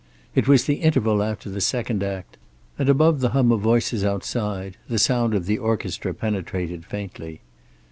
It 0.33 0.47
was 0.47 0.65
the 0.65 0.77
interval 0.77 1.21
after 1.21 1.47
the 1.47 1.61
second 1.61 2.01
act, 2.01 2.37
and 2.79 2.89
above 2.89 3.19
the 3.19 3.29
hum 3.37 3.51
of 3.51 3.61
voices 3.61 4.03
outside 4.03 4.75
the 4.89 4.97
sound 4.97 5.35
of 5.35 5.45
the 5.45 5.59
orchestra 5.59 6.11
penetrated 6.15 6.85
faintly. 6.85 7.41